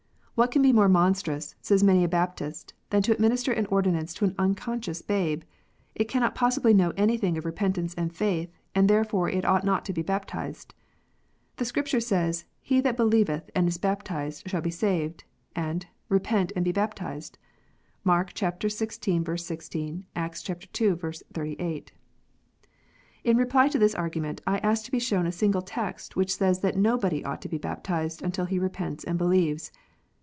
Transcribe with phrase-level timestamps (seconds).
[0.41, 4.25] "What can be more monstrous," says many a Baptist," than to administer an ordinance to
[4.25, 5.45] an unconscious babe 1
[5.93, 9.93] It cannot possibly know anything of repentance and faith, and therefore it ought not to
[9.93, 10.73] be baptized.
[11.57, 15.25] The Scripture says, He that believeth and is baptized shall be saved;
[15.55, 17.37] and, Repent, and be baptized."
[18.03, 18.71] (Markxvi.
[19.37, 20.55] 16; Acts ii.
[20.97, 21.91] 38.)
[23.23, 26.61] In reply to this argument, I ask to be shown a single text which says
[26.61, 29.71] that nobody ought to be baptized until he repents and believes.